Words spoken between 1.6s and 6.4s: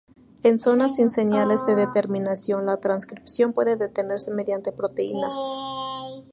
de terminación, la transcripción puede detenerse mediante proteínas rho.